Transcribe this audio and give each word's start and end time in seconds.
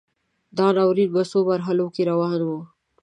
دا 0.57 0.67
ناورین 0.77 1.09
په 1.15 1.21
څو 1.31 1.39
مرحلو 1.49 1.85
کې 1.95 2.01
روان 2.11 2.39
و. 2.45 2.49